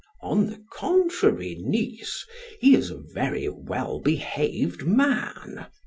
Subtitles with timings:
[0.23, 2.25] "On the contrary, niece,
[2.59, 5.67] he is a very well behaved man.